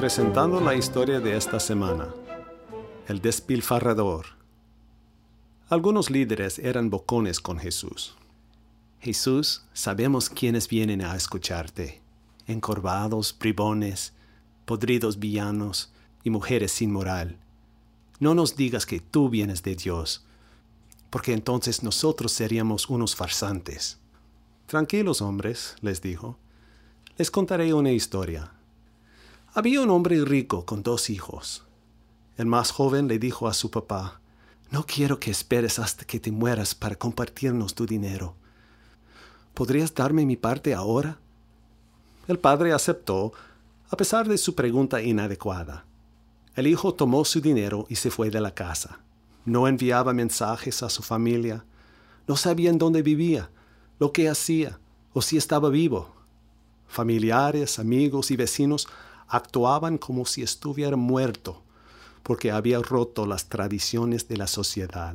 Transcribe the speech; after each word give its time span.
Presentando 0.00 0.62
la 0.62 0.74
historia 0.74 1.20
de 1.20 1.36
esta 1.36 1.60
semana. 1.60 2.08
El 3.06 3.20
despilfarrador. 3.20 4.24
Algunos 5.68 6.08
líderes 6.08 6.58
eran 6.58 6.88
bocones 6.88 7.38
con 7.38 7.58
Jesús. 7.58 8.16
Jesús, 9.00 9.66
sabemos 9.74 10.30
quiénes 10.30 10.68
vienen 10.68 11.02
a 11.02 11.14
escucharte. 11.14 12.00
Encorvados, 12.46 13.36
bribones, 13.38 14.14
podridos 14.64 15.18
villanos 15.18 15.92
y 16.24 16.30
mujeres 16.30 16.72
sin 16.72 16.90
moral. 16.90 17.36
No 18.20 18.34
nos 18.34 18.56
digas 18.56 18.86
que 18.86 19.00
tú 19.00 19.28
vienes 19.28 19.62
de 19.62 19.76
Dios, 19.76 20.24
porque 21.10 21.34
entonces 21.34 21.82
nosotros 21.82 22.32
seríamos 22.32 22.88
unos 22.88 23.14
farsantes. 23.14 23.98
Tranquilos 24.64 25.20
hombres, 25.20 25.76
les 25.82 26.00
dijo, 26.00 26.38
les 27.18 27.30
contaré 27.30 27.74
una 27.74 27.92
historia. 27.92 28.54
Había 29.52 29.80
un 29.80 29.90
hombre 29.90 30.24
rico 30.24 30.64
con 30.64 30.84
dos 30.84 31.10
hijos. 31.10 31.64
El 32.36 32.46
más 32.46 32.70
joven 32.70 33.08
le 33.08 33.18
dijo 33.18 33.48
a 33.48 33.52
su 33.52 33.68
papá, 33.68 34.20
No 34.70 34.86
quiero 34.86 35.18
que 35.18 35.32
esperes 35.32 35.80
hasta 35.80 36.04
que 36.04 36.20
te 36.20 36.30
mueras 36.30 36.76
para 36.76 36.94
compartirnos 36.94 37.74
tu 37.74 37.84
dinero. 37.84 38.36
¿Podrías 39.52 39.92
darme 39.92 40.24
mi 40.24 40.36
parte 40.36 40.72
ahora? 40.72 41.18
El 42.28 42.38
padre 42.38 42.72
aceptó, 42.72 43.32
a 43.90 43.96
pesar 43.96 44.28
de 44.28 44.38
su 44.38 44.54
pregunta 44.54 45.02
inadecuada. 45.02 45.84
El 46.54 46.68
hijo 46.68 46.94
tomó 46.94 47.24
su 47.24 47.40
dinero 47.40 47.86
y 47.88 47.96
se 47.96 48.12
fue 48.12 48.30
de 48.30 48.40
la 48.40 48.54
casa. 48.54 49.00
No 49.44 49.66
enviaba 49.66 50.12
mensajes 50.12 50.84
a 50.84 50.90
su 50.90 51.02
familia. 51.02 51.64
No 52.28 52.36
sabían 52.36 52.78
dónde 52.78 53.02
vivía, 53.02 53.50
lo 53.98 54.12
que 54.12 54.28
hacía 54.28 54.78
o 55.12 55.22
si 55.22 55.36
estaba 55.36 55.70
vivo. 55.70 56.14
Familiares, 56.86 57.80
amigos 57.80 58.30
y 58.30 58.36
vecinos 58.36 58.86
actuaban 59.30 59.96
como 59.96 60.26
si 60.26 60.42
estuviera 60.42 60.96
muerto, 60.96 61.62
porque 62.22 62.50
había 62.50 62.80
roto 62.80 63.26
las 63.26 63.48
tradiciones 63.48 64.28
de 64.28 64.36
la 64.36 64.48
sociedad. 64.48 65.14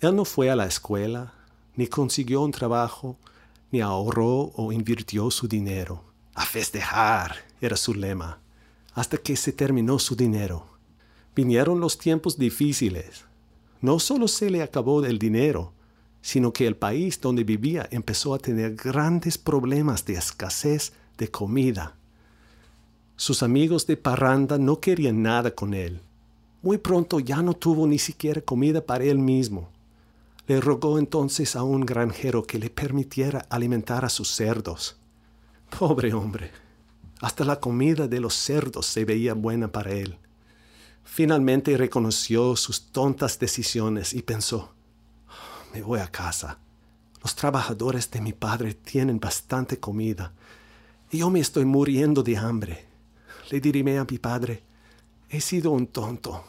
Él 0.00 0.16
no 0.16 0.24
fue 0.24 0.50
a 0.50 0.56
la 0.56 0.66
escuela, 0.66 1.34
ni 1.74 1.88
consiguió 1.88 2.42
un 2.42 2.52
trabajo, 2.52 3.16
ni 3.72 3.80
ahorró 3.80 4.52
o 4.54 4.72
invirtió 4.72 5.30
su 5.30 5.48
dinero. 5.48 6.04
A 6.34 6.44
festejar 6.46 7.36
era 7.60 7.76
su 7.76 7.92
lema, 7.92 8.38
hasta 8.94 9.16
que 9.18 9.36
se 9.36 9.52
terminó 9.52 9.98
su 9.98 10.14
dinero. 10.14 10.66
Vinieron 11.34 11.80
los 11.80 11.98
tiempos 11.98 12.38
difíciles. 12.38 13.24
No 13.80 13.98
solo 13.98 14.28
se 14.28 14.48
le 14.50 14.62
acabó 14.62 15.04
el 15.04 15.18
dinero, 15.18 15.72
sino 16.22 16.52
que 16.52 16.68
el 16.68 16.76
país 16.76 17.20
donde 17.20 17.42
vivía 17.42 17.88
empezó 17.90 18.32
a 18.32 18.38
tener 18.38 18.76
grandes 18.76 19.36
problemas 19.36 20.04
de 20.04 20.14
escasez 20.14 20.92
de 21.18 21.28
comida 21.30 21.96
sus 23.16 23.44
amigos 23.44 23.86
de 23.86 23.96
parranda 23.96 24.58
no 24.58 24.80
querían 24.80 25.22
nada 25.22 25.54
con 25.54 25.72
él. 25.72 26.00
Muy 26.62 26.78
pronto 26.78 27.20
ya 27.20 27.42
no 27.42 27.54
tuvo 27.54 27.86
ni 27.86 27.98
siquiera 27.98 28.40
comida 28.40 28.84
para 28.84 29.04
él 29.04 29.18
mismo. 29.18 29.70
Le 30.46 30.60
rogó 30.60 30.98
entonces 30.98 31.54
a 31.56 31.62
un 31.62 31.86
granjero 31.86 32.42
que 32.42 32.58
le 32.58 32.70
permitiera 32.70 33.46
alimentar 33.50 34.04
a 34.04 34.08
sus 34.08 34.28
cerdos. 34.28 34.96
Pobre 35.78 36.12
hombre, 36.12 36.50
hasta 37.20 37.44
la 37.44 37.60
comida 37.60 38.08
de 38.08 38.20
los 38.20 38.34
cerdos 38.34 38.86
se 38.86 39.04
veía 39.04 39.34
buena 39.34 39.68
para 39.68 39.92
él. 39.92 40.18
Finalmente 41.04 41.76
reconoció 41.76 42.56
sus 42.56 42.90
tontas 42.90 43.38
decisiones 43.38 44.12
y 44.12 44.22
pensó, 44.22 44.74
me 45.72 45.82
voy 45.82 46.00
a 46.00 46.08
casa. 46.08 46.58
Los 47.22 47.36
trabajadores 47.36 48.10
de 48.10 48.20
mi 48.20 48.32
padre 48.32 48.74
tienen 48.74 49.20
bastante 49.20 49.78
comida 49.78 50.32
y 51.10 51.18
yo 51.18 51.30
me 51.30 51.40
estoy 51.40 51.64
muriendo 51.64 52.22
de 52.22 52.36
hambre 52.36 52.93
le 53.50 53.60
diré 53.60 53.98
a 53.98 54.06
mi 54.08 54.18
padre, 54.18 54.62
he 55.28 55.40
sido 55.40 55.70
un 55.70 55.86
tonto. 55.86 56.44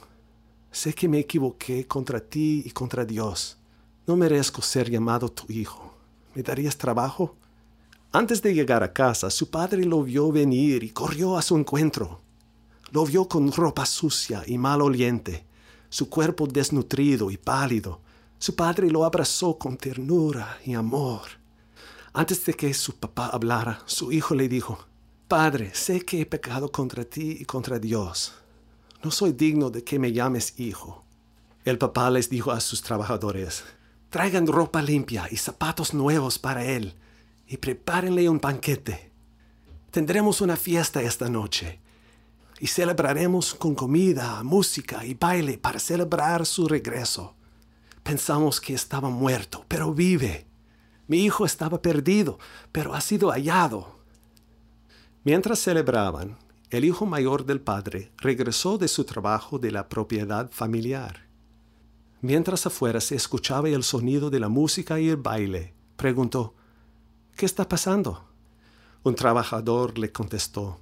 Sé 0.72 0.94
que 0.94 1.08
me 1.08 1.20
equivoqué 1.20 1.88
contra 1.88 2.20
ti 2.20 2.64
y 2.66 2.72
contra 2.72 3.06
Dios. 3.06 3.58
No 4.08 4.16
merezco 4.16 4.62
ser 4.62 4.90
llamado 4.90 5.30
tu 5.30 5.52
hijo. 5.52 5.96
¿Me 6.34 6.44
darías 6.44 6.78
trabajo? 6.78 7.36
Antes 8.12 8.42
de 8.42 8.54
llegar 8.54 8.84
a 8.84 8.94
casa, 8.94 9.30
su 9.30 9.50
padre 9.50 9.84
lo 9.86 10.04
vio 10.04 10.32
venir 10.32 10.84
y 10.84 10.90
corrió 10.90 11.38
a 11.38 11.42
su 11.42 11.58
encuentro. 11.58 12.22
Lo 12.92 13.06
vio 13.06 13.28
con 13.28 13.52
ropa 13.52 13.86
sucia 13.86 14.44
y 14.46 14.58
mal 14.58 14.82
oliente, 14.82 15.46
su 15.90 16.10
cuerpo 16.10 16.48
desnutrido 16.48 17.32
y 17.32 17.38
pálido. 17.38 18.00
Su 18.38 18.56
padre 18.56 18.90
lo 18.90 19.06
abrazó 19.06 19.58
con 19.58 19.78
ternura 19.78 20.60
y 20.66 20.74
amor. 20.74 21.24
Antes 22.14 22.46
de 22.46 22.54
que 22.54 22.74
su 22.74 22.96
papá 22.96 23.28
hablara, 23.28 23.82
su 23.86 24.12
hijo 24.12 24.36
le 24.36 24.48
dijo, 24.48 24.86
Padre, 25.28 25.74
sé 25.74 26.02
que 26.02 26.22
he 26.22 26.26
pecado 26.28 26.72
contra 26.72 27.04
ti 27.04 27.38
y 27.40 27.46
contra 27.46 27.80
Dios. 27.80 28.36
No 29.04 29.10
soy 29.10 29.32
digno 29.32 29.72
de 29.72 29.84
que 29.84 29.98
me 29.98 30.14
llames 30.14 30.60
hijo. 30.60 31.04
El 31.64 31.80
papá 31.80 32.12
les 32.12 32.30
dijo 32.30 32.52
a 32.52 32.60
sus 32.60 32.84
trabajadores, 32.84 33.64
traigan 34.12 34.46
ropa 34.46 34.84
limpia 34.84 35.28
y 35.32 35.38
zapatos 35.38 35.96
nuevos 35.96 36.38
para 36.38 36.64
él, 36.64 36.94
y 37.48 37.58
prepárenle 37.58 38.30
un 38.30 38.38
banquete. 38.38 39.12
Tendremos 39.90 40.42
una 40.42 40.58
fiesta 40.58 41.02
esta 41.02 41.28
noche, 41.28 41.80
y 42.60 42.68
celebraremos 42.68 43.56
con 43.56 43.74
comida, 43.74 44.44
música 44.44 45.04
y 45.08 45.16
baile 45.16 45.58
para 45.58 45.80
celebrar 45.80 46.46
su 46.46 46.68
regreso. 46.68 47.34
Pensamos 48.04 48.62
que 48.62 48.76
estaba 48.76 49.10
muerto, 49.10 49.66
pero 49.68 49.92
vive. 49.92 50.46
Mi 51.08 51.26
hijo 51.26 51.48
estaba 51.48 51.82
perdido, 51.82 52.38
pero 52.72 52.94
ha 52.94 53.02
sido 53.02 53.32
hallado 53.32 53.96
Mientras 55.26 55.58
celebraban, 55.58 56.38
el 56.70 56.86
hijo 56.86 57.08
mayor 57.08 57.48
del 57.48 57.60
padre 57.60 58.12
regresó 58.18 58.78
de 58.78 58.88
su 58.88 59.06
trabajo 59.06 59.58
de 59.58 59.72
la 59.72 59.90
propiedad 59.90 60.52
familiar. 60.52 61.26
Mientras 62.22 62.68
afuera 62.68 63.02
se 63.02 63.16
escuchaba 63.16 63.68
el 63.70 63.84
sonido 63.84 64.30
de 64.30 64.40
la 64.40 64.50
música 64.50 65.00
y 65.00 65.10
el 65.10 65.18
baile, 65.18 65.74
preguntó, 65.96 66.54
¿Qué 67.36 67.48
está 67.48 67.68
pasando? 67.68 68.24
Un 69.02 69.16
trabajador 69.16 69.98
le 69.98 70.12
contestó, 70.12 70.80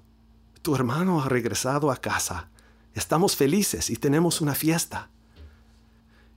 Tu 0.62 0.76
hermano 0.76 1.22
ha 1.22 1.30
regresado 1.30 1.90
a 1.90 1.96
casa. 1.96 2.50
Estamos 2.94 3.38
felices 3.38 3.90
y 3.90 3.96
tenemos 3.96 4.42
una 4.42 4.56
fiesta. 4.56 5.10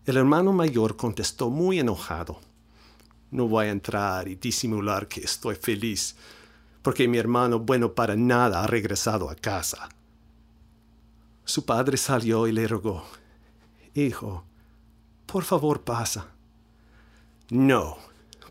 El 0.04 0.16
hermano 0.16 0.52
mayor 0.52 0.96
contestó 0.96 1.50
muy 1.50 1.80
enojado, 1.80 2.38
No 3.32 3.48
voy 3.48 3.66
a 3.66 3.70
entrar 3.70 4.28
y 4.28 4.36
disimular 4.36 5.08
que 5.08 5.22
estoy 5.22 5.56
feliz 5.56 6.14
porque 6.86 7.08
mi 7.08 7.18
hermano 7.18 7.58
bueno 7.58 7.94
para 7.94 8.14
nada 8.14 8.62
ha 8.62 8.66
regresado 8.68 9.28
a 9.28 9.34
casa. 9.34 9.88
Su 11.44 11.64
padre 11.64 11.96
salió 11.96 12.46
y 12.46 12.52
le 12.52 12.68
rogó, 12.68 13.02
Hijo, 13.92 14.44
por 15.26 15.42
favor 15.42 15.80
pasa. 15.82 16.28
No, 17.50 17.96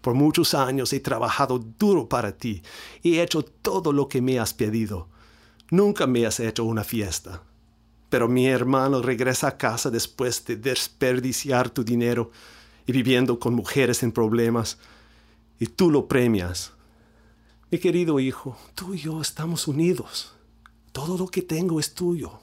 por 0.01 0.15
muchos 0.15 0.53
años 0.53 0.91
he 0.91 0.99
trabajado 0.99 1.59
duro 1.59 2.09
para 2.09 2.35
ti 2.35 2.61
y 3.01 3.19
he 3.19 3.23
hecho 3.23 3.41
todo 3.41 3.93
lo 3.93 4.09
que 4.09 4.21
me 4.21 4.37
has 4.37 4.53
pedido. 4.53 5.07
Nunca 5.71 6.05
me 6.05 6.25
has 6.25 6.41
hecho 6.41 6.65
una 6.65 6.83
fiesta. 6.83 7.41
Pero 8.09 8.27
mi 8.27 8.47
hermano 8.47 9.01
regresa 9.01 9.47
a 9.47 9.57
casa 9.57 9.89
después 9.89 10.43
de 10.43 10.57
desperdiciar 10.57 11.69
tu 11.69 11.85
dinero 11.85 12.31
y 12.85 12.91
viviendo 12.91 13.39
con 13.39 13.53
mujeres 13.53 14.03
en 14.03 14.11
problemas, 14.11 14.77
y 15.57 15.67
tú 15.67 15.89
lo 15.89 16.09
premias. 16.09 16.74
Mi 17.71 17.79
querido 17.79 18.19
hijo, 18.19 18.57
tú 18.75 18.93
y 18.93 18.99
yo 18.99 19.21
estamos 19.21 19.67
unidos. 19.67 20.33
Todo 20.91 21.17
lo 21.17 21.27
que 21.27 21.41
tengo 21.41 21.79
es 21.79 21.95
tuyo. 21.95 22.39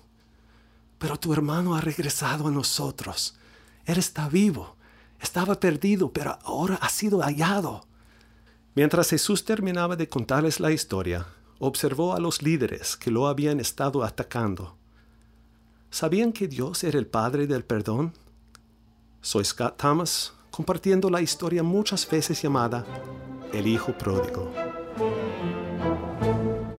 Pero 0.99 1.19
tu 1.19 1.33
hermano 1.33 1.77
ha 1.77 1.81
regresado 1.81 2.49
a 2.49 2.50
nosotros. 2.50 3.37
Él 3.84 3.99
está 3.99 4.28
vivo. 4.28 4.77
Estaba 5.21 5.61
perdido, 5.61 6.12
pero 6.12 6.38
ahora 6.43 6.75
ha 6.77 6.88
sido 6.88 7.22
hallado. 7.22 7.87
Mientras 8.75 9.11
Jesús 9.11 9.44
terminaba 9.44 9.94
de 9.94 10.09
contarles 10.09 10.59
la 10.59 10.72
historia, 10.72 11.27
observó 11.61 12.15
a 12.15 12.21
los 12.21 12.43
líderes 12.43 12.97
que 12.97 13.12
lo 13.12 13.29
habían 13.29 13.61
estado 13.61 14.02
atacando. 14.02 14.76
¿Sabían 15.91 16.32
que 16.32 16.49
Dios 16.49 16.82
era 16.82 16.99
el 16.99 17.06
Padre 17.06 17.47
del 17.47 17.64
perdón? 17.64 18.12
Soy 19.20 19.44
Scott 19.44 19.76
Thomas, 19.76 20.32
compartiendo 20.50 21.11
la 21.11 21.20
historia 21.20 21.62
muchas 21.62 22.08
veces 22.11 22.43
llamada 22.43 22.85
El 23.52 23.69
Hijo 23.69 23.97
Pródigo. 23.97 24.72